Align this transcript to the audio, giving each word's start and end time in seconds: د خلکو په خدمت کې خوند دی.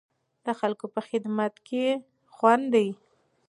د 0.45 0.47
خلکو 0.59 0.85
په 0.93 1.01
خدمت 1.09 1.53
کې 1.67 1.85
خوند 2.35 2.65
دی. 2.73 2.87